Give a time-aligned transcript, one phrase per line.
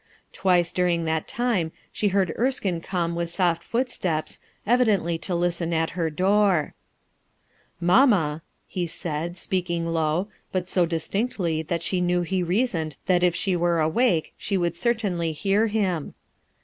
[0.33, 5.73] Twice during that time she heard Erskine come with soft foot steps, evidently to listen
[5.73, 6.73] at her door,
[7.35, 12.97] '* Mamma/' he said, speaking low, but so dis tinctly that she knew he reasoned
[13.05, 16.15] that if she were awake she would certainly hear him.